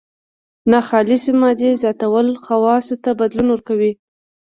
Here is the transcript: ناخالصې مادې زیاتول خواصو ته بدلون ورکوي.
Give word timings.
ناخالصې 0.71 1.31
مادې 1.41 1.69
زیاتول 1.81 2.27
خواصو 2.43 2.95
ته 3.03 3.09
بدلون 3.19 3.47
ورکوي. 3.51 3.91